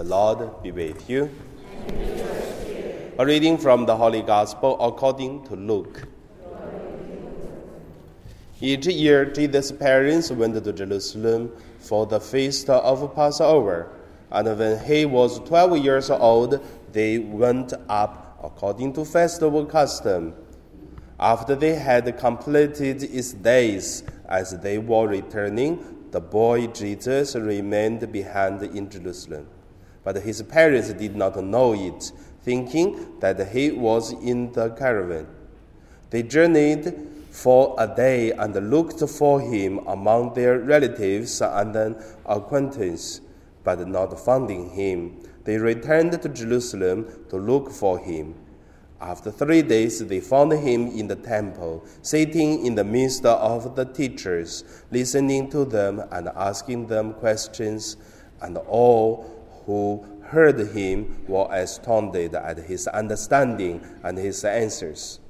The 0.00 0.06
Lord 0.06 0.62
be 0.62 0.72
with 0.72 1.10
you. 1.10 1.28
A 3.18 3.26
reading 3.26 3.58
from 3.58 3.84
the 3.84 3.94
Holy 3.94 4.22
Gospel 4.22 4.80
according 4.80 5.44
to 5.44 5.56
Luke. 5.56 6.08
Each 8.62 8.86
year, 8.86 9.26
Jesus' 9.26 9.70
parents 9.70 10.30
went 10.30 10.54
to 10.64 10.72
Jerusalem 10.72 11.52
for 11.80 12.06
the 12.06 12.18
feast 12.18 12.70
of 12.70 13.14
Passover. 13.14 13.90
And 14.30 14.58
when 14.58 14.82
he 14.82 15.04
was 15.04 15.38
12 15.40 15.76
years 15.84 16.08
old, 16.08 16.66
they 16.92 17.18
went 17.18 17.74
up 17.90 18.40
according 18.42 18.94
to 18.94 19.04
festival 19.04 19.66
custom. 19.66 20.32
After 21.18 21.54
they 21.54 21.74
had 21.74 22.16
completed 22.16 23.02
its 23.02 23.34
days, 23.34 24.02
as 24.26 24.58
they 24.60 24.78
were 24.78 25.08
returning, 25.08 26.06
the 26.10 26.22
boy 26.22 26.68
Jesus 26.68 27.34
remained 27.34 28.10
behind 28.10 28.62
in 28.62 28.88
Jerusalem. 28.88 29.46
But 30.02 30.16
his 30.16 30.42
parents 30.42 30.92
did 30.92 31.16
not 31.16 31.42
know 31.42 31.74
it, 31.74 32.12
thinking 32.42 33.18
that 33.20 33.48
he 33.48 33.70
was 33.70 34.12
in 34.12 34.52
the 34.52 34.70
caravan. 34.70 35.26
They 36.10 36.22
journeyed 36.22 36.94
for 37.30 37.74
a 37.78 37.86
day 37.86 38.32
and 38.32 38.54
looked 38.70 39.08
for 39.08 39.40
him 39.40 39.78
among 39.86 40.34
their 40.34 40.58
relatives 40.58 41.40
and 41.40 41.96
acquaintances, 42.26 43.20
but 43.62 43.86
not 43.86 44.18
finding 44.18 44.70
him, 44.70 45.20
they 45.44 45.56
returned 45.56 46.20
to 46.20 46.28
Jerusalem 46.28 47.06
to 47.28 47.36
look 47.36 47.70
for 47.70 47.98
him. 47.98 48.34
After 49.00 49.30
three 49.30 49.62
days, 49.62 50.04
they 50.06 50.20
found 50.20 50.52
him 50.52 50.88
in 50.88 51.06
the 51.06 51.16
temple, 51.16 51.84
sitting 52.02 52.66
in 52.66 52.74
the 52.74 52.84
midst 52.84 53.24
of 53.24 53.74
the 53.74 53.86
teachers, 53.86 54.64
listening 54.90 55.48
to 55.50 55.64
them 55.64 56.02
and 56.10 56.28
asking 56.36 56.88
them 56.88 57.14
questions, 57.14 57.96
and 58.42 58.58
all 58.58 59.39
who 59.66 60.04
heard 60.24 60.58
him 60.58 61.24
were 61.26 61.48
astounded 61.50 62.34
at 62.34 62.58
his 62.58 62.86
understanding 62.88 63.80
and 64.02 64.16
his 64.16 64.44
answers. 64.44 65.20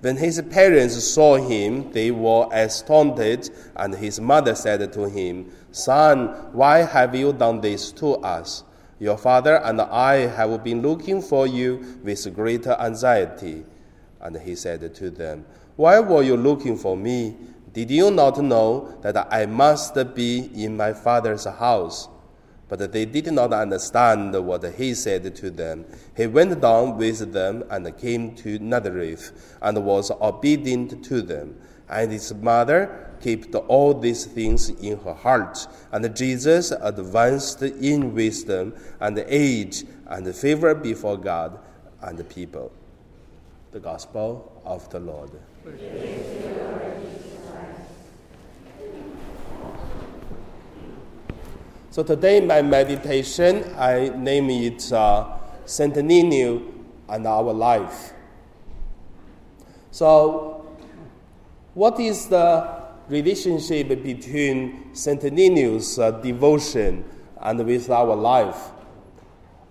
When 0.00 0.18
his 0.18 0.42
parents 0.50 1.02
saw 1.02 1.36
him, 1.36 1.90
they 1.92 2.10
were 2.10 2.46
astounded, 2.52 3.48
and 3.74 3.94
his 3.94 4.20
mother 4.20 4.54
said 4.54 4.92
to 4.92 5.08
him, 5.08 5.50
Son, 5.72 6.28
why 6.52 6.80
have 6.80 7.14
you 7.14 7.32
done 7.32 7.62
this 7.62 7.90
to 7.92 8.16
us? 8.16 8.64
Your 8.98 9.16
father 9.16 9.56
and 9.64 9.80
I 9.80 10.26
have 10.26 10.62
been 10.62 10.82
looking 10.82 11.22
for 11.22 11.46
you 11.46 12.00
with 12.04 12.34
great 12.34 12.66
anxiety. 12.66 13.64
And 14.20 14.36
he 14.36 14.54
said 14.54 14.94
to 14.94 15.10
them, 15.10 15.46
Why 15.76 16.00
were 16.00 16.22
you 16.22 16.36
looking 16.36 16.76
for 16.76 16.96
me? 16.96 17.36
Did 17.72 17.90
you 17.90 18.10
not 18.10 18.38
know 18.38 18.96
that 19.00 19.26
I 19.30 19.46
must 19.46 19.96
be 20.14 20.50
in 20.54 20.76
my 20.76 20.92
father's 20.92 21.44
house? 21.44 22.08
But 22.76 22.90
they 22.90 23.04
did 23.04 23.32
not 23.32 23.52
understand 23.52 24.34
what 24.44 24.64
he 24.74 24.94
said 24.94 25.32
to 25.36 25.48
them. 25.48 25.84
He 26.16 26.26
went 26.26 26.60
down 26.60 26.96
with 26.98 27.32
them 27.32 27.62
and 27.70 27.96
came 27.96 28.34
to 28.38 28.58
Nazareth 28.58 29.54
and 29.62 29.86
was 29.86 30.10
obedient 30.10 31.04
to 31.04 31.22
them. 31.22 31.56
And 31.88 32.10
his 32.10 32.34
mother 32.34 33.12
kept 33.22 33.54
all 33.54 33.94
these 33.94 34.24
things 34.24 34.70
in 34.70 34.98
her 34.98 35.14
heart. 35.14 35.68
And 35.92 36.16
Jesus 36.16 36.72
advanced 36.72 37.62
in 37.62 38.12
wisdom 38.12 38.74
and 38.98 39.24
age 39.28 39.84
and 40.08 40.34
favor 40.34 40.74
before 40.74 41.16
God 41.16 41.60
and 42.02 42.18
the 42.18 42.24
people. 42.24 42.72
The 43.70 43.78
Gospel 43.78 44.60
of 44.64 44.90
the 44.90 44.98
Lord. 44.98 45.30
So 51.94 52.02
today, 52.02 52.40
my 52.40 52.60
meditation, 52.60 53.72
I 53.78 54.08
name 54.16 54.50
it 54.50 54.92
uh, 54.92 55.38
Niño 55.64 56.60
and 57.08 57.24
Our 57.24 57.52
Life. 57.52 58.12
So, 59.92 60.74
what 61.72 62.00
is 62.00 62.26
the 62.26 62.82
relationship 63.08 63.86
between 64.02 64.92
Saint 64.92 65.22
Niño's 65.22 65.96
uh, 66.00 66.10
devotion 66.10 67.04
and 67.40 67.64
with 67.64 67.88
our 67.88 68.16
life? 68.16 68.72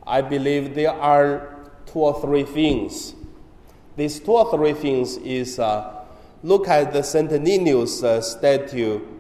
I 0.08 0.22
believe 0.22 0.76
there 0.76 0.94
are 0.94 1.58
two 1.88 2.00
or 2.00 2.22
three 2.22 2.44
things. 2.44 3.16
These 3.98 4.22
two 4.22 4.32
or 4.32 4.50
three 4.50 4.72
things 4.72 5.18
is 5.18 5.60
uh, 5.60 6.06
look 6.42 6.70
at 6.70 6.94
the 6.94 7.04
Saint 7.04 7.32
Niño's 7.32 8.02
uh, 8.02 8.22
statue 8.22 9.13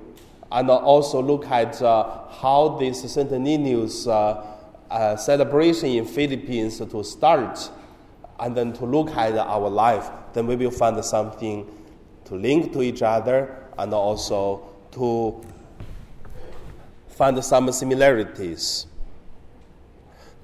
and 0.53 0.69
also 0.69 1.19
look 1.19 1.47
at 1.47 1.81
uh, 1.81 2.27
how 2.29 2.77
this 2.79 3.03
Niño's 3.03 4.07
uh, 4.07 4.45
uh, 4.89 5.15
celebration 5.15 5.89
in 5.89 6.05
Philippines 6.05 6.77
to 6.77 7.03
start, 7.03 7.71
and 8.39 8.55
then 8.55 8.71
to 8.73 8.85
look 8.85 9.09
at 9.09 9.35
our 9.35 9.67
life. 9.67 10.11
Then 10.33 10.45
we 10.45 10.55
will 10.55 10.69
find 10.69 11.03
something 11.03 11.67
to 12.25 12.35
link 12.35 12.71
to 12.73 12.83
each 12.83 13.01
other 13.01 13.65
and 13.79 13.93
also 13.95 14.69
to 14.91 15.43
find 17.07 17.43
some 17.43 17.71
similarities. 17.71 18.85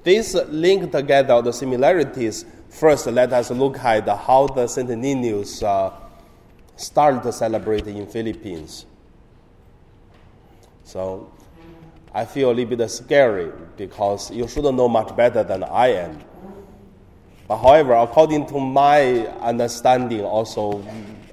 This 0.03 0.33
link 0.33 0.91
together 0.91 1.39
the 1.43 1.53
similarities. 1.53 2.45
First, 2.69 3.05
let 3.07 3.31
us 3.31 3.51
look 3.51 3.77
at 3.77 4.07
how 4.07 4.47
the 4.47 4.65
Saint 4.65 4.89
Niño's 4.89 5.61
uh, 5.61 5.91
started 6.75 7.31
celebrating 7.31 7.97
in 7.97 8.07
Philippines. 8.07 8.87
So 10.89 11.31
I 12.15 12.25
feel 12.25 12.49
a 12.49 12.51
little 12.51 12.75
bit 12.75 12.89
scary 12.89 13.51
because 13.77 14.31
you 14.31 14.47
should 14.47 14.63
know 14.73 14.89
much 14.89 15.15
better 15.15 15.43
than 15.43 15.63
I 15.63 15.89
am. 15.89 16.19
But 17.47 17.57
however, 17.57 17.93
according 17.93 18.47
to 18.47 18.59
my 18.59 19.27
understanding, 19.37 20.21
also 20.21 20.83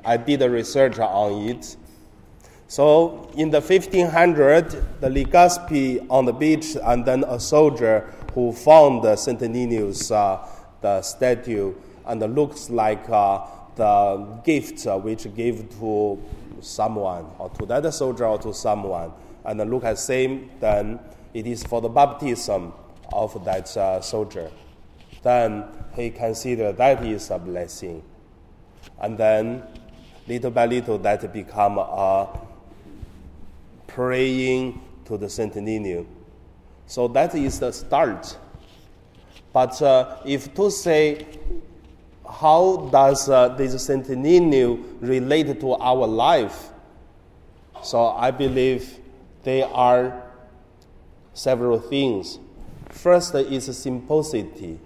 I 0.05 0.19
did 0.19 0.43
research 0.43 0.99
on 0.99 1.49
it. 1.49 1.75
So 2.69 3.31
in 3.34 3.49
the 3.49 3.62
1500, 3.62 5.00
the 5.00 5.09
Legazpi 5.09 6.06
on 6.11 6.27
the 6.27 6.34
beach, 6.34 6.77
and 6.83 7.06
then 7.06 7.25
a 7.25 7.41
soldier 7.41 8.12
who 8.34 8.53
found 8.53 9.05
the 9.05 9.16
Saint 9.16 9.41
Niño's 9.41 10.11
uh, 10.12 10.47
the 10.83 11.00
statue, 11.00 11.72
and 12.05 12.21
looks 12.34 12.69
like 12.69 13.09
uh, 13.09 13.47
the 13.75 14.39
gift 14.45 14.87
uh, 14.87 14.99
which 14.99 15.34
gave 15.34 15.71
to 15.78 16.22
someone, 16.61 17.25
or 17.39 17.49
to 17.59 17.65
that 17.65 17.91
soldier, 17.95 18.27
or 18.27 18.39
to 18.39 18.53
someone 18.53 19.12
and 19.47 19.71
look 19.71 19.84
at 19.84 19.99
same, 19.99 20.51
then 20.61 20.99
it 21.33 21.47
is 21.47 21.62
for 21.62 21.81
the 21.81 21.89
baptism 21.89 22.73
of 23.12 23.45
that 23.45 23.75
uh, 23.77 24.01
soldier. 24.01 24.51
Then 25.23 25.65
he 25.95 26.11
consider 26.11 26.73
that 26.73 27.05
is 27.05 27.31
a 27.31 27.39
blessing. 27.39 28.03
And 29.01 29.17
then 29.17 29.62
little 30.27 30.51
by 30.51 30.67
little 30.67 30.99
that 30.99 31.33
become 31.33 31.79
a 31.79 32.29
praying 33.87 34.81
to 35.05 35.17
the 35.17 35.27
Niño. 35.27 36.07
So 36.87 37.09
that 37.09 37.34
is 37.34 37.61
the 37.61 37.73
start. 37.73 38.37
But 39.53 39.81
uh, 39.81 40.17
if 40.27 40.55
to 40.55 40.71
say, 40.71 41.27
how 42.28 42.89
does 42.93 43.28
uh, 43.28 43.49
this 43.51 43.89
Niño 43.89 44.84
relate 45.01 45.61
to 45.61 45.73
our 45.75 46.07
life? 46.07 46.71
So 47.83 48.09
I 48.09 48.31
believe 48.33 48.99
there 49.47 49.69
are 49.69 50.25
several 51.33 51.79
things. 51.79 52.41
First 52.89 53.33
is 53.37 53.79
simplicity. 53.79 54.81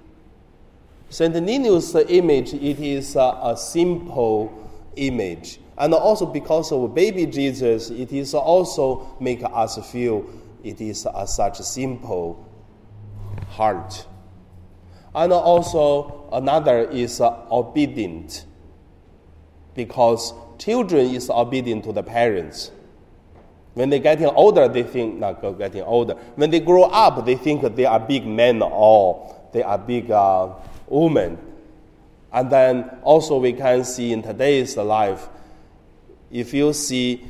Saint 1.08 1.34
Niño's 1.34 1.94
image, 2.10 2.52
it 2.52 2.78
is 2.78 3.16
a, 3.16 3.38
a 3.42 3.56
simple 3.56 4.52
image. 4.96 5.60
And 5.78 5.94
also 5.94 6.26
because 6.26 6.72
of 6.72 6.94
baby 6.94 7.24
Jesus, 7.24 7.88
it 7.88 8.12
is 8.12 8.34
also 8.34 9.16
make 9.18 9.40
us 9.42 9.78
feel 9.90 10.28
it 10.62 10.78
is 10.78 11.00
such 11.00 11.14
a, 11.16 11.26
such 11.26 11.58
simple 11.60 12.46
heart. 13.48 14.06
And 15.14 15.32
also 15.32 16.28
another 16.34 16.82
is 16.90 17.18
obedient 17.22 18.44
because 19.74 20.34
children 20.58 21.06
is 21.14 21.30
obedient 21.30 21.84
to 21.84 21.94
the 21.94 22.02
parents. 22.02 22.72
When 23.74 23.88
they're 23.88 24.00
getting 24.00 24.26
older, 24.26 24.68
they 24.68 24.82
think 24.82 25.18
not 25.18 25.40
getting 25.58 25.82
older. 25.82 26.14
When 26.34 26.50
they 26.50 26.60
grow 26.60 26.84
up, 26.84 27.24
they 27.24 27.36
think 27.36 27.62
they 27.76 27.84
are 27.84 28.00
big 28.00 28.26
men 28.26 28.62
or 28.62 29.36
they 29.52 29.62
are 29.62 29.78
big 29.78 30.10
uh, 30.10 30.48
women. 30.88 31.38
And 32.32 32.50
then 32.50 32.90
also 33.02 33.38
we 33.38 33.52
can 33.52 33.84
see 33.84 34.12
in 34.12 34.22
today's 34.22 34.76
life, 34.76 35.28
if 36.30 36.52
you 36.54 36.72
see 36.72 37.24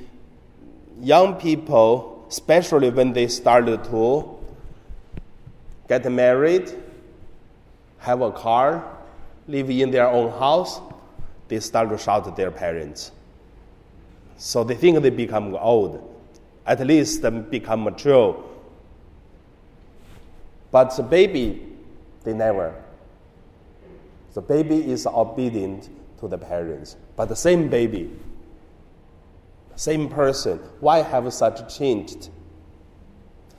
young 1.01 1.35
people, 1.35 2.27
especially 2.29 2.91
when 2.91 3.13
they 3.13 3.29
started 3.29 3.85
to 3.85 4.39
get 5.89 6.11
married, 6.11 6.71
have 7.99 8.23
a 8.23 8.31
car, 8.31 8.85
live 9.47 9.69
in 9.69 9.91
their 9.91 10.09
own 10.09 10.31
house, 10.39 10.81
they 11.49 11.61
start 11.61 11.91
to 11.91 11.99
shout 11.99 12.27
at 12.27 12.37
their 12.37 12.51
parents. 12.51 13.13
So 14.37 14.65
they 14.65 14.75
think 14.75 15.03
they 15.03 15.11
become 15.11 15.55
old 15.57 16.07
at 16.67 16.81
least 16.87 17.25
become 17.51 17.85
mature. 17.85 18.45
But 20.71 20.97
the 20.97 21.03
baby, 21.03 21.67
they 22.25 22.33
never. 22.33 22.75
The 24.35 24.41
baby 24.41 24.91
is 24.91 25.07
obedient 25.07 25.89
to 26.21 26.29
the 26.29 26.39
parents, 26.39 26.97
but 27.17 27.29
the 27.29 27.37
same 27.37 27.69
baby, 27.69 28.11
same 29.75 30.09
person, 30.09 30.59
why 30.81 30.99
have 31.03 31.33
such 31.33 31.77
changed? 31.77 32.29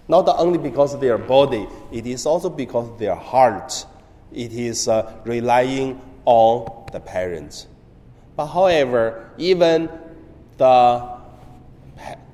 Not 0.07 0.27
only 0.37 0.57
because 0.59 0.99
their 0.99 1.17
body, 1.17 1.67
it 1.91 2.05
is 2.05 2.25
also 2.25 2.49
because 2.49 2.87
their 2.99 3.15
heart. 3.15 3.85
It 4.31 4.53
is 4.53 4.87
uh, 4.87 5.13
relying 5.25 5.99
on 6.25 6.85
the 6.91 6.99
parents. 6.99 7.67
But 8.35 8.47
however, 8.47 9.29
even 9.37 9.89
the, 10.57 11.20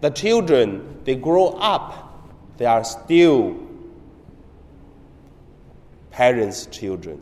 the 0.01 0.09
children, 0.09 1.01
they 1.03 1.15
grow 1.15 1.47
up, 1.59 2.27
they 2.57 2.65
are 2.65 2.83
still 2.83 3.55
parents' 6.11 6.65
children. 6.67 7.21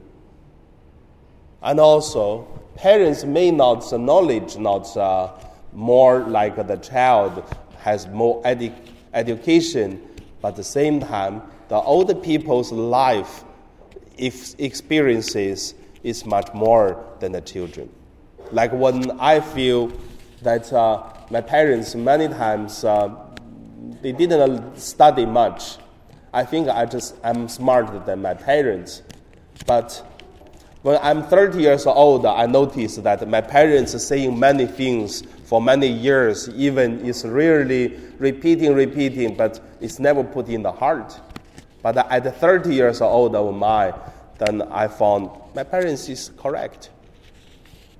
And 1.61 1.79
also, 1.79 2.47
parents 2.75 3.23
may 3.23 3.51
not 3.51 3.91
knowledge 3.99 4.57
not 4.57 4.95
uh, 4.95 5.31
more 5.73 6.19
like 6.19 6.55
the 6.67 6.77
child 6.77 7.43
has 7.79 8.07
more 8.07 8.41
edu- 8.43 8.73
education, 9.13 10.01
but 10.41 10.49
at 10.49 10.55
the 10.55 10.63
same 10.63 10.99
time, 10.99 11.41
the 11.67 11.75
older 11.75 12.15
people's 12.15 12.71
life 12.71 13.43
experiences 14.17 15.73
is 16.03 16.25
much 16.25 16.53
more 16.53 17.03
than 17.19 17.31
the 17.31 17.41
children. 17.41 17.89
Like 18.51 18.71
when 18.71 19.19
I 19.19 19.39
feel 19.39 19.91
that 20.43 20.71
uh, 20.71 21.03
my 21.29 21.41
parents 21.41 21.95
many 21.95 22.27
times 22.27 22.83
uh, 22.83 23.09
they 24.01 24.11
didn't 24.11 24.77
study 24.77 25.25
much. 25.25 25.77
I 26.33 26.43
think 26.43 26.67
I 26.67 26.85
just 26.85 27.15
I'm 27.23 27.47
smarter 27.47 27.99
than 27.99 28.21
my 28.21 28.33
parents, 28.33 29.01
but 29.65 30.03
when 30.85 30.99
I'm 31.01 31.23
30 31.23 31.59
years 31.59 31.87
old, 31.87 32.27
I 32.27 32.45
notice 32.45 32.97
that 32.97 33.27
my 33.27 33.41
parents 33.41 33.99
saying 34.03 34.39
many 34.39 34.67
things 34.67 35.23
for 35.45 35.59
many 35.59 35.87
years, 35.87 36.47
even 36.49 36.99
is 37.03 37.25
really 37.25 37.97
repeating, 38.19 38.73
repeating, 38.73 39.35
but 39.35 39.59
it's 39.81 39.97
never 39.97 40.23
put 40.23 40.47
in 40.47 40.61
the 40.61 40.71
heart. 40.71 41.19
But 41.81 41.97
at 42.11 42.39
30 42.39 42.73
years 42.73 43.01
old 43.01 43.35
of 43.35 43.55
my, 43.55 43.93
then 44.37 44.61
I 44.63 44.87
found 44.87 45.31
my 45.55 45.63
parents 45.63 46.07
is 46.07 46.29
correct. 46.37 46.91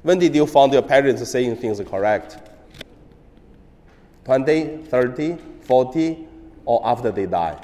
When 0.04 0.20
did 0.20 0.36
you 0.36 0.46
find 0.46 0.72
your 0.72 0.84
parents 0.84 1.28
saying 1.28 1.56
things 1.56 1.82
correct? 1.90 2.38
20, 4.26 4.78
30, 4.86 5.38
40, 5.62 6.28
or 6.66 6.82
after 6.86 7.12
they 7.12 7.26
die? 7.26 7.64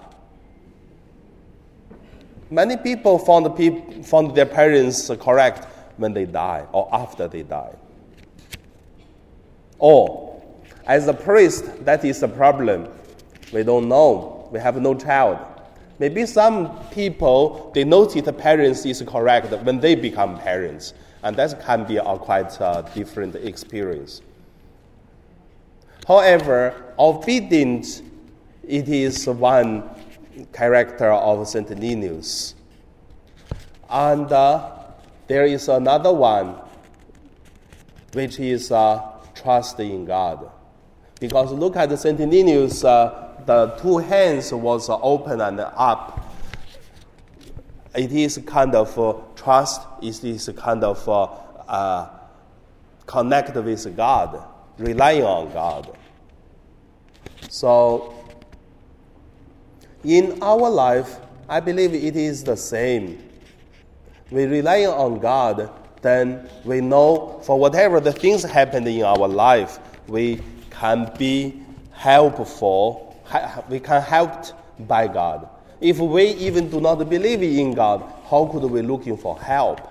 Many 2.50 2.78
people 2.78 3.18
found, 3.18 4.06
found 4.06 4.36
their 4.36 4.46
parents 4.46 5.10
correct 5.20 5.66
when 5.98 6.14
they 6.14 6.26
die 6.26 6.66
or 6.72 6.88
after 6.94 7.28
they 7.28 7.44
die. 7.44 7.74
Or, 9.80 10.42
as 10.86 11.08
a 11.08 11.14
priest, 11.14 11.86
that 11.86 12.06
is 12.06 12.22
a 12.24 12.28
problem. 12.28 12.88
We 13.52 13.64
don't 13.64 13.88
know. 13.88 14.50
We 14.52 14.60
have 14.60 14.80
no 14.82 14.94
child. 14.94 15.40
Maybe 15.98 16.26
some 16.26 16.78
people, 16.90 17.72
they 17.74 17.84
notice 17.84 18.24
the 18.24 18.34
parents 18.34 18.86
is 18.86 19.02
correct 19.08 19.52
when 19.64 19.80
they 19.80 19.96
become 19.96 20.38
parents. 20.38 20.94
And 21.24 21.36
that 21.38 21.64
can 21.64 21.86
be 21.86 21.98
a 21.98 22.18
quite 22.18 22.60
uh, 22.60 22.82
different 22.94 23.36
experience. 23.36 24.22
However, 26.12 26.94
obedience, 27.00 28.02
it 28.68 28.90
is 28.90 29.30
one 29.30 29.90
character 30.52 31.10
of 31.10 31.48
St. 31.48 31.70
Linus. 31.80 32.54
And 33.90 34.30
uh, 34.30 34.72
there 35.28 35.46
is 35.46 35.70
another 35.70 36.12
one, 36.12 36.56
which 38.12 38.42
is 38.42 38.74
uh, 38.74 39.10
trust 39.34 39.80
in 39.80 40.04
God. 40.04 40.52
Because 41.22 41.54
look 41.54 41.78
at 41.78 41.98
St. 41.98 42.20
Linus, 42.20 42.84
uh, 42.84 43.30
the 43.46 43.68
two 43.82 44.00
hands 44.00 44.54
was 44.54 44.90
open 44.90 45.40
and 45.40 45.62
up. 45.62 46.36
It 47.96 48.12
is 48.12 48.38
kind 48.46 48.76
of 48.76 49.00
uh, 49.00 49.14
trust, 49.38 49.80
it 50.02 50.22
is 50.26 50.50
kind 50.58 50.84
of 50.84 51.08
uh, 51.08 51.24
uh, 51.70 52.10
connect 53.06 53.56
with 53.56 53.96
God, 53.96 54.44
relying 54.78 55.24
on 55.24 55.54
God. 55.54 55.98
So 57.52 58.14
in 60.06 60.42
our 60.42 60.70
life, 60.70 61.20
I 61.50 61.60
believe 61.60 61.94
it 61.94 62.16
is 62.16 62.46
the 62.46 62.56
same. 62.56 63.22
We 64.32 64.46
rely 64.46 64.86
on 64.86 65.20
God, 65.20 65.70
then 66.02 66.50
we 66.64 66.80
know 66.80 67.42
for 67.44 67.60
whatever 67.60 68.00
the 68.00 68.14
things 68.14 68.44
happen 68.44 68.88
in 68.88 69.04
our 69.04 69.28
life, 69.28 69.80
we 70.08 70.42
can 70.70 71.12
be 71.20 71.62
helpful, 71.92 73.22
we 73.68 73.82
can 73.82 74.02
helped 74.02 74.54
by 74.88 75.10
God. 75.10 75.50
If 75.82 76.00
we 76.00 76.28
even 76.28 76.70
do 76.70 76.80
not 76.80 77.04
believe 77.10 77.44
in 77.44 77.74
God, 77.74 78.02
how 78.30 78.46
could 78.46 78.64
we 78.64 78.82
looking 78.82 79.18
for 79.18 79.38
help? 79.38 79.82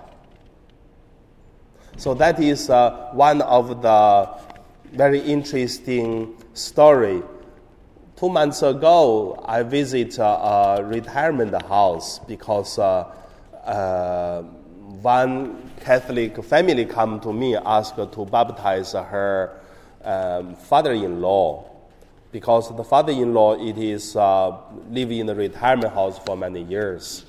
So 1.99 2.15
that 2.15 2.41
is 2.41 2.71
uh, 2.71 3.11
one 3.13 3.43
of 3.43 3.83
the 3.83 4.31
very 4.93 5.21
interesting 5.21 6.43
story 6.55 7.23
Two 8.21 8.29
months 8.29 8.61
ago, 8.61 9.43
I 9.49 9.63
visited 9.63 10.19
a 10.19 10.83
retirement 10.85 11.55
house 11.63 12.19
because 12.19 12.79
uh, 12.79 13.11
uh, 13.65 14.43
one 14.43 15.71
Catholic 15.81 16.45
family 16.45 16.85
come 16.85 17.19
to 17.21 17.33
me 17.33 17.57
ask 17.57 17.97
to 17.97 18.27
baptize 18.27 18.93
her 18.93 19.59
um, 20.05 20.55
father-in-law 20.55 21.65
because 22.31 22.77
the 22.77 22.85
father-in-law 22.85 23.67
it 23.67 23.79
is 23.79 24.15
uh, 24.17 24.55
living 24.91 25.21
in 25.21 25.27
the 25.27 25.35
retirement 25.35 25.95
house 25.95 26.19
for 26.19 26.37
many 26.37 26.63
years, 26.65 27.25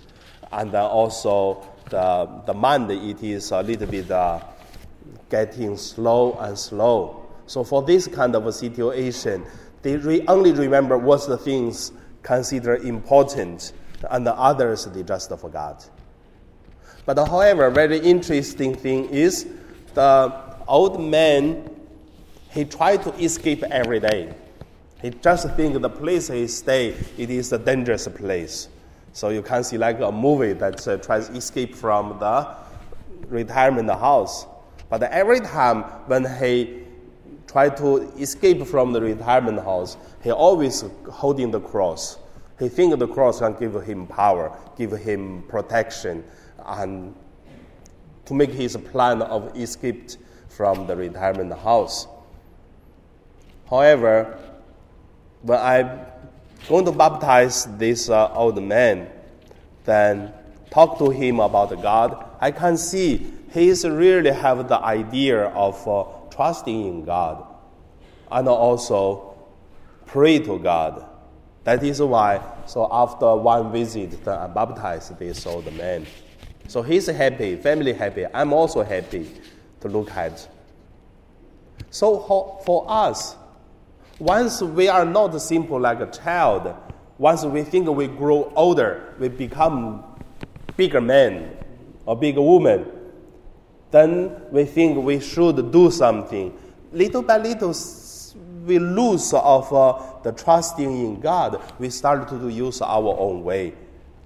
and 0.51 0.73
then 0.73 0.83
also 0.83 1.65
the 1.89 2.27
the 2.45 2.53
mind 2.53 2.91
it 2.91 3.23
is 3.23 3.51
a 3.51 3.63
little 3.63 3.87
bit 3.87 4.11
uh, 4.11 4.41
getting 5.29 5.77
slow 5.77 6.33
and 6.41 6.59
slow. 6.59 7.25
So 7.47 7.63
for 7.63 7.81
this 7.81 8.07
kind 8.07 8.35
of 8.35 8.45
a 8.45 8.51
situation, 8.51 9.45
they 9.81 9.97
re- 9.97 10.25
only 10.27 10.51
remember 10.51 10.97
what's 10.97 11.25
the 11.25 11.37
things 11.37 11.91
considered 12.23 12.85
important, 12.85 13.73
and 14.09 14.25
the 14.25 14.33
others 14.35 14.85
they 14.85 15.03
just 15.03 15.29
forgot. 15.37 15.89
But 17.05 17.17
however, 17.17 17.69
very 17.69 17.97
interesting 17.97 18.75
thing 18.75 19.09
is 19.09 19.47
the 19.93 20.33
old 20.67 21.01
man 21.01 21.69
he 22.51 22.65
tried 22.65 23.01
to 23.03 23.13
escape 23.15 23.63
every 23.63 23.99
day. 23.99 24.33
He 25.01 25.09
just 25.09 25.49
think 25.55 25.81
the 25.81 25.89
place 25.89 26.27
he 26.27 26.47
stay 26.47 26.95
it 27.17 27.29
is 27.29 27.51
a 27.53 27.57
dangerous 27.57 28.07
place. 28.07 28.69
So 29.13 29.29
you 29.29 29.41
can 29.41 29.63
see 29.63 29.77
like 29.77 29.99
a 29.99 30.11
movie 30.11 30.53
that 30.53 30.87
uh, 30.87 30.97
tries 30.97 31.27
to 31.29 31.35
escape 31.35 31.75
from 31.75 32.19
the 32.19 32.47
retirement 33.27 33.89
house. 33.89 34.45
But 34.89 35.03
every 35.03 35.39
time 35.39 35.83
when 36.07 36.25
he 36.39 36.80
try 37.51 37.67
to 37.67 37.97
escape 38.17 38.65
from 38.65 38.93
the 38.93 39.01
retirement 39.01 39.59
house, 39.59 39.97
he 40.23 40.31
always 40.31 40.85
holding 41.09 41.51
the 41.51 41.59
cross. 41.59 42.17
He 42.57 42.69
think 42.69 42.97
the 42.97 43.07
cross 43.07 43.39
can 43.39 43.53
give 43.53 43.73
him 43.83 44.07
power, 44.07 44.57
give 44.77 44.91
him 44.91 45.43
protection, 45.49 46.23
and 46.65 47.13
to 48.25 48.33
make 48.33 48.51
his 48.51 48.77
plan 48.77 49.21
of 49.21 49.55
escape 49.57 50.11
from 50.47 50.87
the 50.87 50.95
retirement 50.95 51.51
house. 51.59 52.07
However, 53.69 54.39
when 55.41 55.59
I'm 55.59 55.99
going 56.69 56.85
to 56.85 56.91
baptize 56.91 57.65
this 57.77 58.09
uh, 58.09 58.31
old 58.33 58.61
man, 58.61 59.09
then 59.85 60.33
talk 60.69 60.97
to 60.99 61.09
him 61.09 61.39
about 61.39 61.69
God, 61.81 62.25
I 62.39 62.51
can 62.51 62.77
see 62.77 63.33
he 63.51 63.73
really 63.83 64.31
have 64.31 64.69
the 64.69 64.79
idea 64.79 65.47
of 65.47 65.85
uh, 65.87 66.03
trusting 66.31 66.87
in 66.87 67.05
God 67.05 67.45
and 68.31 68.47
also 68.47 69.37
pray 70.05 70.39
to 70.39 70.57
God. 70.59 71.05
That 71.63 71.83
is 71.83 72.01
why, 72.01 72.41
so 72.65 72.87
after 72.91 73.35
one 73.35 73.71
visit, 73.71 74.27
I 74.27 74.47
baptized 74.47 75.17
this 75.19 75.45
old 75.45 75.71
man. 75.75 76.07
So 76.67 76.81
he's 76.81 77.07
happy, 77.07 77.55
family 77.57 77.93
happy. 77.93 78.25
I'm 78.33 78.53
also 78.53 78.81
happy 78.83 79.29
to 79.81 79.87
look 79.87 80.09
at. 80.11 80.47
So 81.89 82.61
for 82.65 82.85
us, 82.87 83.35
once 84.19 84.61
we 84.61 84.87
are 84.87 85.05
not 85.05 85.39
simple 85.41 85.79
like 85.79 85.99
a 85.99 86.09
child, 86.09 86.73
once 87.17 87.43
we 87.43 87.63
think 87.63 87.87
we 87.89 88.07
grow 88.07 88.51
older, 88.55 89.13
we 89.19 89.27
become 89.27 90.03
bigger 90.77 91.01
man 91.01 91.55
or 92.05 92.17
bigger 92.17 92.41
woman, 92.41 92.85
then 93.91 94.31
we 94.51 94.65
think 94.65 94.97
we 95.03 95.19
should 95.19 95.71
do 95.71 95.91
something. 95.91 96.57
Little 96.91 97.21
by 97.21 97.37
little, 97.37 97.75
we 98.65 98.79
lose 98.79 99.33
of 99.33 99.71
uh, 99.73 100.01
the 100.23 100.31
trusting 100.31 100.89
in 100.89 101.19
God. 101.19 101.61
We 101.79 101.89
start 101.89 102.27
to 102.29 102.49
use 102.49 102.81
our 102.81 103.15
own 103.19 103.43
way. 103.43 103.73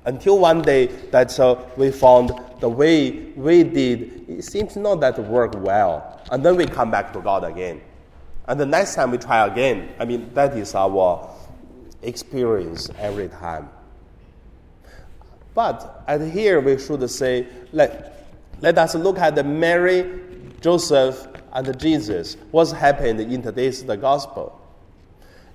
Until 0.06 0.38
one 0.38 0.62
day 0.62 0.86
that 1.10 1.40
uh, 1.40 1.56
we 1.78 1.92
found 1.92 2.32
the 2.60 2.70
way 2.70 3.32
we 3.36 3.64
did, 3.64 4.30
it 4.30 4.44
seems 4.44 4.76
not 4.76 5.00
that 5.02 5.18
work 5.18 5.54
well. 5.58 6.22
And 6.32 6.46
then 6.46 6.56
we 6.56 6.66
come 6.68 6.92
back 6.92 7.12
to 7.14 7.22
God 7.22 7.44
again. 7.44 7.82
And 8.48 8.60
the 8.60 8.66
next 8.66 8.94
time 8.94 9.10
we 9.10 9.18
try 9.18 9.48
again. 9.48 9.90
I 10.00 10.06
mean, 10.06 10.32
that 10.36 10.56
is 10.56 10.76
our 10.76 11.28
experience 12.04 12.92
every 13.00 13.30
time. 13.30 13.70
But 15.56 16.04
at 16.08 16.22
here 16.22 16.60
we 16.60 16.78
should 16.78 17.10
say, 17.10 17.48
let, 17.72 18.15
let 18.66 18.80
us 18.80 18.96
look 18.96 19.20
at 19.20 19.36
the 19.36 19.44
Mary, 19.44 20.20
Joseph, 20.60 21.28
and 21.54 21.80
Jesus. 21.80 22.36
What's 22.50 22.72
happened 22.72 23.20
in 23.22 23.44
today's 23.44 23.86
the 23.86 23.96
gospel? 23.96 24.60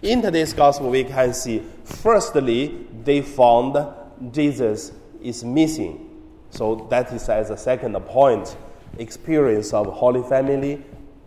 In 0.00 0.22
today's 0.22 0.52
gospel, 0.52 0.90
we 0.90 1.02
can 1.02 1.34
see, 1.34 1.60
firstly, 1.82 2.86
they 3.02 3.20
found 3.20 3.84
Jesus 4.32 4.92
is 5.20 5.42
missing. 5.42 6.22
So 6.50 6.86
that 6.88 7.12
is 7.12 7.28
as 7.28 7.50
a 7.50 7.56
second 7.56 7.94
point, 8.06 8.56
experience 8.96 9.74
of 9.74 9.86
Holy 9.86 10.22
Family 10.22 10.80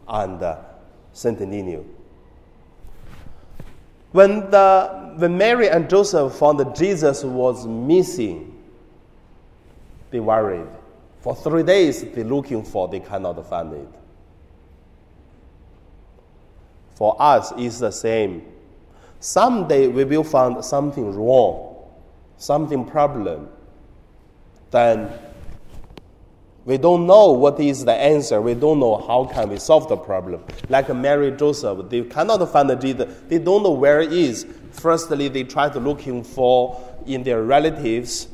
and 0.08 0.42
uh, 0.42 0.60
Saint 1.12 1.42
Nino. 1.42 1.84
When, 4.14 4.50
the, 4.50 5.16
when 5.18 5.38
Mary 5.38 5.68
and 5.68 5.90
Joseph 5.90 6.34
found 6.36 6.62
that 6.62 6.76
Jesus 6.76 7.26
was 7.26 7.68
missing, 7.68 8.58
they 10.12 10.22
worried. 10.22 10.70
For 11.24 11.34
three 11.34 11.64
days, 11.64 12.04
they're 12.04 12.26
looking 12.26 12.64
for, 12.64 12.90
they 12.90 13.00
cannot 13.00 13.50
find 13.50 13.72
it. 13.72 13.88
For 16.96 17.16
us, 17.18 17.54
it's 17.56 17.80
the 17.80 17.92
same. 17.92 18.44
Someday 19.22 19.88
we 19.88 20.04
will 20.04 20.26
find 20.26 20.64
something 20.66 21.16
wrong, 21.16 21.78
something 22.36 22.84
problem. 22.84 23.48
Then 24.70 25.14
we 26.66 26.78
don't 26.78 27.08
know 27.08 27.32
what 27.32 27.58
is 27.58 27.86
the 27.86 27.94
answer. 27.94 28.42
We 28.42 28.54
don't 28.54 28.82
know 28.82 28.98
how 28.98 29.24
can 29.24 29.48
we 29.48 29.60
solve 29.60 29.88
the 29.88 29.96
problem. 29.96 30.44
Like 30.68 30.94
Mary 30.94 31.32
Joseph, 31.32 31.90
they 31.90 32.02
cannot 32.02 32.52
find 32.52 32.82
Jesus. 32.82 33.22
They 33.30 33.40
don't 33.40 33.64
know 33.64 33.72
where 33.72 34.02
it 34.02 34.12
is. 34.12 34.46
Firstly, 34.74 35.30
they 35.30 35.46
try 35.46 35.70
to 35.70 35.80
looking 35.80 36.22
for 36.22 36.84
in 37.06 37.24
their 37.24 37.44
relatives, 37.44 38.28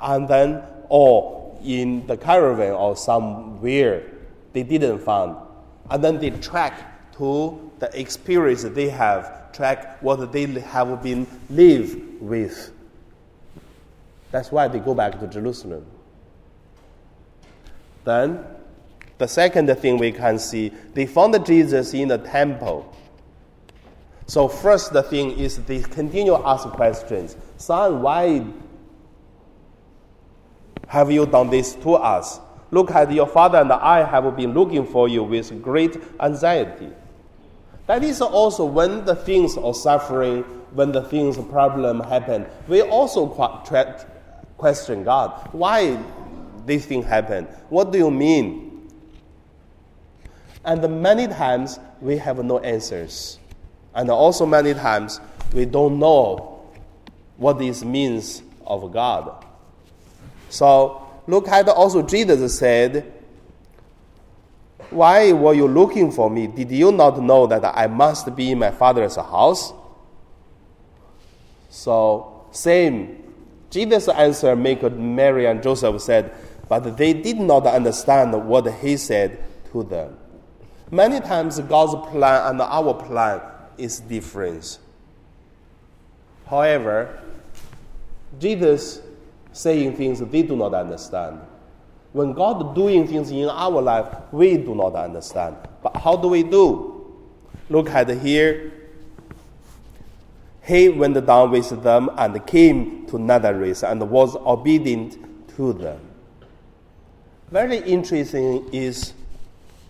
and 0.00 0.28
then 0.28 0.62
or 0.88 1.37
in 1.64 2.06
the 2.06 2.16
caravan 2.16 2.72
or 2.72 2.96
somewhere 2.96 4.04
they 4.52 4.62
didn't 4.62 5.00
find. 5.00 5.36
And 5.90 6.02
then 6.02 6.18
they 6.18 6.30
track 6.30 7.12
to 7.16 7.70
the 7.78 7.98
experience 7.98 8.62
they 8.62 8.88
have, 8.88 9.52
track 9.52 10.02
what 10.02 10.32
they 10.32 10.46
have 10.46 11.02
been 11.02 11.26
live 11.50 12.20
with. 12.20 12.72
That's 14.30 14.52
why 14.52 14.68
they 14.68 14.78
go 14.78 14.94
back 14.94 15.18
to 15.20 15.26
Jerusalem. 15.26 15.86
Then, 18.04 18.44
the 19.18 19.26
second 19.26 19.74
thing 19.76 19.98
we 19.98 20.12
can 20.12 20.38
see, 20.38 20.72
they 20.94 21.06
found 21.06 21.44
Jesus 21.44 21.92
in 21.94 22.08
the 22.08 22.18
temple. 22.18 22.94
So 24.26 24.46
first 24.46 24.92
the 24.92 25.02
thing 25.02 25.38
is 25.38 25.56
they 25.64 25.80
continue 25.80 26.34
ask 26.36 26.68
questions. 26.68 27.36
Son, 27.56 28.02
why 28.02 28.44
have 30.88 31.10
you 31.10 31.24
done 31.26 31.50
this 31.50 31.74
to 31.76 31.94
us? 31.94 32.40
Look 32.70 32.90
at 32.90 33.10
your 33.12 33.26
father 33.26 33.58
and 33.58 33.72
I 33.72 34.04
have 34.04 34.36
been 34.36 34.52
looking 34.52 34.84
for 34.84 35.08
you 35.08 35.22
with 35.22 35.62
great 35.62 35.96
anxiety. 36.20 36.90
That 37.86 38.02
is 38.02 38.20
also 38.20 38.64
when 38.66 39.04
the 39.06 39.14
things 39.14 39.56
of 39.56 39.76
suffering, 39.76 40.42
when 40.72 40.92
the 40.92 41.02
things 41.02 41.38
problem 41.38 42.00
happen, 42.00 42.44
we 42.66 42.82
also 42.82 43.26
question 44.58 45.04
God. 45.04 45.48
Why 45.52 45.98
this 46.66 46.84
thing 46.84 47.02
happened? 47.02 47.46
What 47.70 47.92
do 47.92 47.98
you 47.98 48.10
mean? 48.10 48.90
And 50.64 51.02
many 51.02 51.26
times 51.26 51.78
we 52.02 52.18
have 52.18 52.44
no 52.44 52.58
answers. 52.58 53.38
And 53.94 54.10
also 54.10 54.44
many 54.44 54.74
times 54.74 55.20
we 55.54 55.64
don't 55.64 55.98
know 55.98 56.62
what 57.38 57.58
this 57.58 57.82
means 57.82 58.42
of 58.66 58.92
God. 58.92 59.46
So 60.48 61.06
look 61.26 61.48
at 61.48 61.68
also 61.68 62.02
Jesus 62.02 62.58
said, 62.58 63.12
Why 64.90 65.32
were 65.32 65.54
you 65.54 65.68
looking 65.68 66.10
for 66.10 66.30
me? 66.30 66.46
Did 66.46 66.70
you 66.70 66.92
not 66.92 67.20
know 67.20 67.46
that 67.46 67.64
I 67.64 67.86
must 67.86 68.34
be 68.34 68.52
in 68.52 68.58
my 68.58 68.70
father's 68.70 69.16
house? 69.16 69.72
So 71.70 72.46
same. 72.50 73.24
Jesus' 73.70 74.08
answer 74.08 74.56
make 74.56 74.82
Mary 74.92 75.44
and 75.44 75.62
Joseph 75.62 76.00
said, 76.00 76.34
but 76.68 76.96
they 76.96 77.12
did 77.14 77.40
not 77.40 77.66
understand 77.66 78.46
what 78.46 78.70
he 78.74 78.96
said 78.96 79.42
to 79.72 79.82
them. 79.82 80.16
Many 80.90 81.20
times 81.20 81.58
God's 81.60 81.94
plan 82.10 82.50
and 82.50 82.60
our 82.60 82.94
plan 82.94 83.40
is 83.76 84.00
different. 84.00 84.78
However, 86.46 87.20
Jesus 88.38 89.00
saying 89.58 89.96
things 89.96 90.20
they 90.20 90.42
do 90.42 90.54
not 90.54 90.72
understand. 90.72 91.40
When 92.12 92.32
God 92.32 92.76
doing 92.76 93.08
things 93.08 93.30
in 93.30 93.48
our 93.48 93.82
life, 93.82 94.06
we 94.30 94.56
do 94.56 94.74
not 94.74 94.94
understand. 94.94 95.56
But 95.82 95.96
how 95.96 96.16
do 96.16 96.28
we 96.28 96.44
do? 96.44 97.16
Look 97.68 97.90
at 97.90 98.08
here. 98.08 98.72
He 100.64 100.88
went 100.88 101.26
down 101.26 101.50
with 101.50 101.82
them 101.82 102.08
and 102.16 102.46
came 102.46 103.06
to 103.06 103.18
Nazareth 103.18 103.82
and 103.82 104.08
was 104.08 104.36
obedient 104.36 105.18
to 105.56 105.72
them. 105.72 106.00
Very 107.50 107.78
interesting 107.78 108.68
is 108.72 109.12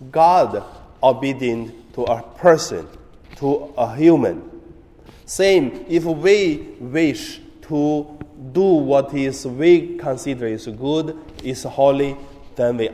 God 0.09 0.63
obedient 1.03 1.93
to 1.93 2.03
a 2.03 2.23
person, 2.23 2.87
to 3.35 3.73
a 3.77 3.95
human. 3.95 4.49
Same, 5.25 5.85
if 5.87 6.05
we 6.05 6.75
wish 6.79 7.39
to 7.63 8.17
do 8.53 8.61
what 8.63 9.13
is 9.13 9.45
we 9.45 9.97
consider 9.97 10.47
is 10.47 10.67
good, 10.67 11.17
is 11.43 11.63
holy, 11.63 12.15
then 12.55 12.77
we 12.77 12.89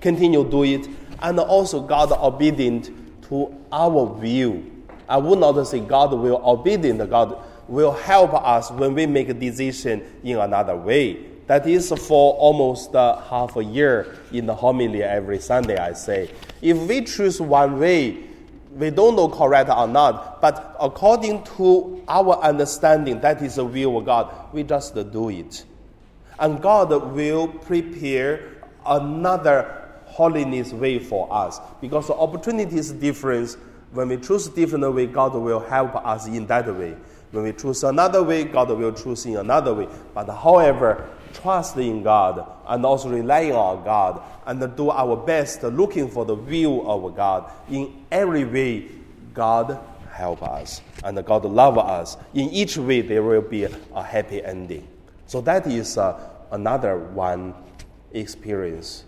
continue 0.00 0.48
do 0.48 0.64
it. 0.64 0.88
And 1.20 1.38
also 1.40 1.80
God 1.80 2.12
obedient 2.12 2.90
to 3.28 3.54
our 3.72 4.18
view. 4.20 4.84
I 5.08 5.16
would 5.16 5.38
not 5.38 5.62
say 5.66 5.80
God 5.80 6.12
will 6.12 6.40
obedient, 6.44 7.08
God 7.10 7.42
will 7.66 7.92
help 7.92 8.34
us 8.34 8.70
when 8.70 8.94
we 8.94 9.06
make 9.06 9.28
a 9.28 9.34
decision 9.34 10.02
in 10.22 10.38
another 10.38 10.76
way. 10.76 11.26
That 11.46 11.66
is 11.66 11.88
for 11.88 12.34
almost 12.34 12.94
uh, 12.94 13.20
half 13.22 13.56
a 13.56 13.64
year 13.64 14.16
in 14.32 14.46
the 14.46 14.54
homily 14.54 15.02
every 15.02 15.38
Sunday, 15.38 15.78
I 15.78 15.94
say. 15.94 16.30
If 16.60 16.76
we 16.76 17.02
choose 17.04 17.40
one 17.40 17.80
way, 17.80 18.27
we 18.76 18.90
don't 18.90 19.16
know 19.16 19.28
correct 19.28 19.70
or 19.70 19.88
not, 19.88 20.40
but 20.40 20.76
according 20.80 21.42
to 21.56 22.02
our 22.08 22.38
understanding, 22.40 23.20
that 23.20 23.42
is 23.42 23.56
the 23.56 23.64
will 23.64 23.98
of 23.98 24.04
God, 24.04 24.52
we 24.52 24.62
just 24.62 24.94
do 24.94 25.28
it. 25.30 25.64
And 26.38 26.60
God 26.62 26.90
will 27.12 27.48
prepare 27.48 28.56
another 28.86 29.88
holiness 30.04 30.72
way 30.72 30.98
for 30.98 31.28
us 31.32 31.60
because 31.80 32.06
the 32.06 32.14
opportunity 32.14 32.76
is 32.76 32.92
different. 32.92 33.56
When 33.92 34.08
we 34.08 34.18
choose 34.18 34.46
a 34.46 34.50
different 34.50 34.92
way, 34.94 35.06
God 35.06 35.34
will 35.34 35.60
help 35.60 35.96
us 35.96 36.26
in 36.26 36.46
that 36.46 36.66
way. 36.74 36.96
When 37.30 37.44
we 37.44 37.52
choose 37.52 37.84
another 37.84 38.22
way, 38.22 38.44
God 38.44 38.70
will 38.70 38.92
choose 38.92 39.26
in 39.26 39.36
another 39.36 39.74
way. 39.74 39.88
But 40.14 40.28
however, 40.28 41.08
trust 41.32 41.76
in 41.76 42.02
God 42.02 42.46
and 42.66 42.84
also 42.84 43.08
relying 43.08 43.52
on 43.52 43.84
God 43.84 44.22
and 44.46 44.76
do 44.76 44.90
our 44.90 45.16
best 45.16 45.62
looking 45.62 46.08
for 46.08 46.24
the 46.24 46.34
will 46.34 46.90
of 46.90 47.14
God. 47.16 47.50
In 47.70 48.04
every 48.10 48.44
way, 48.44 48.88
God 49.34 49.78
help 50.12 50.42
us 50.42 50.80
and 51.04 51.24
God 51.24 51.44
love 51.44 51.78
us. 51.78 52.16
In 52.34 52.50
each 52.50 52.76
way, 52.76 53.00
there 53.02 53.22
will 53.22 53.42
be 53.42 53.64
a 53.64 54.02
happy 54.02 54.42
ending. 54.42 54.86
So 55.26 55.40
that 55.42 55.66
is 55.66 55.96
uh, 55.98 56.18
another 56.50 56.98
one 56.98 57.54
experience. 58.12 59.04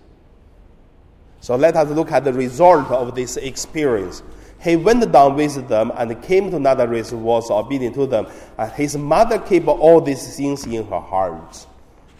So 1.41 1.57
let 1.57 1.75
us 1.77 1.89
look 1.91 2.12
at 2.12 2.25
the 2.25 2.33
result 2.33 2.91
of 2.91 3.15
this 3.15 3.37
experience. 3.39 4.23
He 4.62 4.77
went 4.77 5.11
down 5.11 5.37
with 5.37 5.69
them 5.69 5.91
and 5.97 6.23
came 6.23 6.50
to 6.50 6.59
Nazareth, 6.59 7.12
was 7.12 7.50
obedient 7.50 7.95
to 7.95 8.07
them. 8.07 8.27
And 8.59 8.71
his 8.73 8.97
mother 8.97 9.39
kept 9.39 9.67
all 9.67 10.03
these 10.03 10.37
things 10.37 10.67
in 10.67 10.87
her 10.87 11.00
heart. 11.00 11.67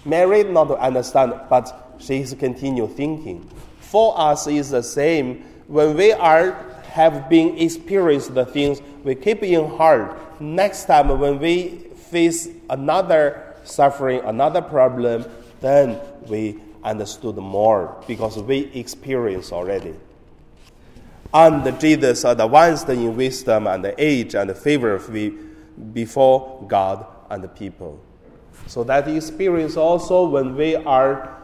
Mary 0.04 0.45
not 0.45 0.71
understand, 0.78 1.35
but 1.49 1.95
she 1.99 2.21
is 2.21 2.35
continue 2.35 2.87
thinking. 2.88 3.49
For 3.80 4.19
us 4.19 4.47
is 4.47 4.71
the 4.71 4.83
same. 4.83 5.45
When 5.66 5.97
we 5.97 6.12
are 6.12 6.52
have 6.90 7.28
been 7.28 7.57
experienced 7.59 8.35
the 8.35 8.45
things, 8.45 8.83
we 9.04 9.14
keep 9.14 9.42
in 9.42 9.76
heart. 9.76 10.40
Next 10.40 10.87
time 10.87 11.19
when 11.19 11.38
we 11.38 11.87
face 12.11 12.49
another 12.69 13.54
suffering, 13.64 14.21
another 14.25 14.61
problem, 14.61 15.25
then 15.61 16.00
we 16.26 16.59
understood 16.83 17.37
more 17.37 18.02
because 18.09 18.38
we 18.38 18.71
experienced 18.75 19.52
already. 19.52 19.95
And 21.33 21.80
Jesus 21.80 22.25
advanced 22.25 22.88
in 22.88 23.14
wisdom 23.16 23.69
and 23.69 23.95
age 23.99 24.35
and 24.35 24.54
favor 24.57 24.99
before 25.92 26.64
God 26.66 27.07
and 27.30 27.45
the 27.45 27.49
people. 27.49 28.00
So 28.66 28.84
that 28.84 29.08
experience 29.08 29.76
also, 29.76 30.28
when 30.28 30.56
we 30.56 30.76
are 30.76 31.36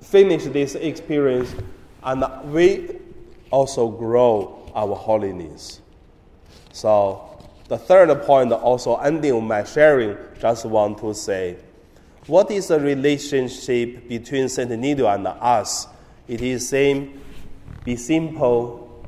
finish 0.00 0.44
this 0.44 0.74
experience, 0.74 1.54
and 2.02 2.24
we 2.52 2.98
also 3.50 3.88
grow 3.88 4.70
our 4.74 4.94
holiness. 4.94 5.80
So 6.72 7.38
the 7.68 7.78
third 7.78 8.22
point, 8.22 8.52
also 8.52 8.96
ending 8.96 9.46
my 9.46 9.64
sharing, 9.64 10.16
just 10.40 10.64
want 10.64 10.98
to 10.98 11.14
say, 11.14 11.56
what 12.26 12.50
is 12.50 12.68
the 12.68 12.80
relationship 12.80 14.08
between 14.08 14.48
Saint 14.48 14.70
Niño 14.70 15.12
and 15.12 15.26
us? 15.26 15.86
It 16.28 16.42
is 16.42 16.68
same, 16.68 17.20
be 17.84 17.96
simple, 17.96 19.04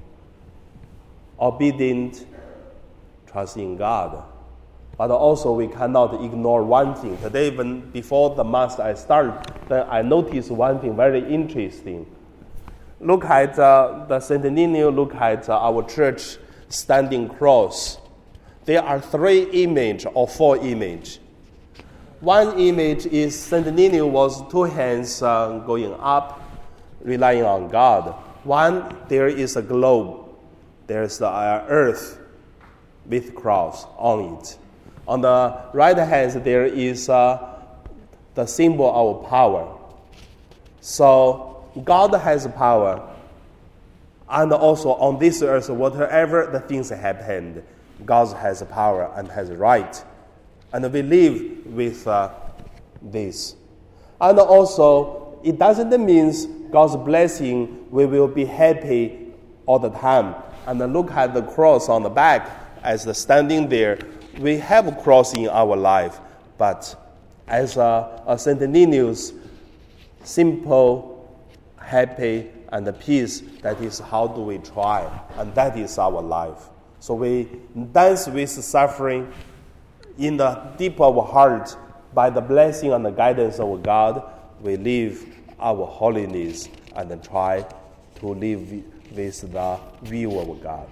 obedient, 1.39 2.27
trust 3.27 3.57
in 3.57 3.77
God. 3.77 4.25
But 5.03 5.11
also 5.11 5.51
we 5.53 5.67
cannot 5.67 6.23
ignore 6.23 6.63
one 6.63 6.95
thing. 6.95 7.19
Today, 7.19 7.51
when 7.51 7.91
before 7.91 8.37
the 8.37 8.45
mass 8.45 8.79
I 8.79 8.95
start, 8.95 9.51
then 9.69 9.85
I 9.91 10.01
noticed 10.01 10.53
one 10.53 10.79
thing 10.79 10.95
very 10.95 11.25
interesting. 11.29 12.07
Look 13.01 13.25
at 13.25 13.59
uh, 13.59 14.07
the 14.07 14.49
Nino, 14.49 14.93
look 14.93 15.13
at 15.17 15.49
uh, 15.49 15.59
our 15.59 15.83
church 15.83 16.37
standing 16.69 17.29
cross. 17.29 17.99
There 18.65 18.81
are 18.81 19.01
three 19.01 19.43
image 19.65 20.07
or 20.15 20.29
four 20.29 20.59
image. 20.59 21.19
One 22.21 22.57
image 22.61 23.07
is 23.07 23.51
Nino 23.51 24.07
was 24.07 24.49
two 24.53 24.63
hands 24.63 25.21
uh, 25.21 25.65
going 25.67 25.95
up, 25.99 26.41
relying 27.01 27.43
on 27.43 27.67
God. 27.67 28.15
One 28.45 28.97
there 29.09 29.27
is 29.27 29.57
a 29.57 29.63
globe. 29.63 30.29
There's 30.87 31.19
the 31.19 31.27
uh, 31.27 31.65
earth 31.67 32.21
with 33.05 33.35
cross 33.35 33.85
on 33.99 34.37
it. 34.37 34.59
On 35.07 35.21
the 35.21 35.61
right 35.73 35.97
hand, 35.97 36.33
there 36.45 36.65
is 36.65 37.09
uh, 37.09 37.61
the 38.35 38.47
symbol 38.47 38.93
of 38.95 39.29
power. 39.29 39.79
So 40.81 41.65
God 41.85 42.15
has 42.15 42.47
power. 42.49 43.09
And 44.29 44.53
also 44.53 44.95
on 44.95 45.19
this 45.19 45.43
earth, 45.43 45.69
whatever 45.69 46.47
the 46.47 46.61
things 46.61 46.89
happened, 46.91 47.63
God 48.07 48.35
has 48.37 48.63
power 48.65 49.13
and 49.17 49.29
has 49.29 49.51
right. 49.51 50.03
And 50.73 50.91
we 50.93 51.03
live 51.03 51.67
with 51.67 52.07
uh, 52.07 52.31
this. 53.03 53.57
And 54.21 54.39
also, 54.39 55.39
it 55.45 55.59
doesn't 55.59 55.91
mean 56.05 56.71
God's 56.71 56.97
blessing, 56.97 57.91
we 57.91 58.07
will 58.07 58.29
be 58.29 58.45
happy 58.45 59.33
all 59.67 59.79
the 59.79 59.91
time. 59.91 60.35
And 60.67 60.79
look 60.93 61.11
at 61.11 61.35
the 61.35 61.43
cross 61.43 61.89
on 61.89 62.03
the 62.03 62.09
back 62.09 62.49
as 62.83 63.05
the 63.05 63.13
standing 63.13 63.69
there 63.69 63.99
we 64.39 64.57
have 64.59 64.87
a 64.87 64.93
cross 64.93 65.35
in 65.35 65.49
our 65.49 65.77
life, 65.77 66.21
but 66.59 66.97
as 67.47 67.77
a, 67.77 68.23
a. 68.27 68.55
Ninius, 68.67 69.33
simple, 70.25 71.39
happy, 71.77 72.51
and 72.71 72.99
peace, 73.01 73.43
that 73.61 73.81
is 73.81 73.99
how 73.99 74.27
do 74.27 74.41
we 74.41 74.59
try, 74.59 75.09
and 75.37 75.55
that 75.55 75.79
is 75.79 75.99
our 75.99 76.23
life. 76.23 76.71
So 77.01 77.15
we 77.15 77.49
dance 77.93 78.27
with 78.29 78.49
suffering 78.49 79.33
in 80.19 80.37
the 80.37 80.55
deep 80.79 81.01
of 81.01 81.19
our 81.19 81.25
heart 81.25 81.77
by 82.15 82.31
the 82.31 82.41
blessing 82.41 82.93
and 82.93 83.05
the 83.05 83.11
guidance 83.11 83.59
of 83.59 83.83
God. 83.83 84.23
We 84.61 84.77
live 84.77 85.27
our 85.59 85.87
holiness 85.87 86.69
and 86.95 87.23
try 87.23 87.67
to 88.17 88.27
live 88.27 88.71
with 89.13 89.53
the 89.53 89.79
will 90.27 90.53
of 90.53 90.63
God. 90.63 90.89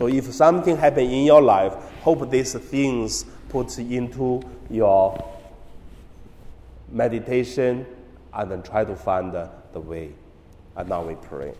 So 0.00 0.06
if 0.06 0.32
something 0.32 0.78
happen 0.78 1.04
in 1.04 1.26
your 1.26 1.42
life, 1.42 1.74
hope 2.00 2.30
these 2.30 2.54
things 2.54 3.26
put 3.50 3.78
into 3.78 4.40
your 4.70 5.22
meditation 6.90 7.84
and 8.32 8.50
then 8.50 8.62
try 8.62 8.82
to 8.82 8.96
find 8.96 9.30
the, 9.30 9.50
the 9.74 9.80
way. 9.80 10.12
And 10.74 10.88
now 10.88 11.02
we 11.02 11.16
pray. 11.16 11.52